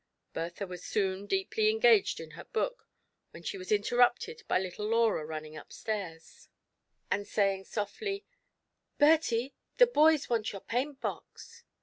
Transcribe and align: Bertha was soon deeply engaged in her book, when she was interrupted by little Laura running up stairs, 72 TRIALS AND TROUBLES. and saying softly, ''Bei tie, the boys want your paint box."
Bertha 0.33 0.65
was 0.65 0.83
soon 0.83 1.27
deeply 1.27 1.69
engaged 1.69 2.19
in 2.19 2.31
her 2.31 2.45
book, 2.45 2.87
when 3.29 3.43
she 3.43 3.55
was 3.59 3.71
interrupted 3.71 4.41
by 4.47 4.57
little 4.57 4.87
Laura 4.87 5.23
running 5.23 5.55
up 5.55 5.71
stairs, 5.71 6.49
72 7.11 7.11
TRIALS 7.11 7.11
AND 7.11 7.11
TROUBLES. 7.11 7.11
and 7.11 7.35
saying 7.35 7.65
softly, 7.65 8.25
''Bei 8.99 9.17
tie, 9.21 9.53
the 9.77 9.85
boys 9.85 10.27
want 10.27 10.51
your 10.51 10.61
paint 10.61 10.99
box." 11.01 11.63